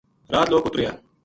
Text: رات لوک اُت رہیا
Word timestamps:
رات 0.33 0.47
لوک 0.51 0.65
اُت 0.67 0.73
رہیا 0.77 0.93